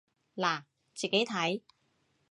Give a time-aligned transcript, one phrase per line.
[0.33, 0.63] 嗱，
[0.95, 1.61] 自己睇